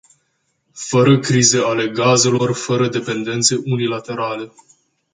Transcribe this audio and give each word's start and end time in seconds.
Fără 0.89 1.19
crize 1.19 1.57
ale 1.59 1.87
gazelor, 1.87 2.53
fără 2.53 2.87
dependențe 2.89 3.55
unilaterale. 3.65 4.51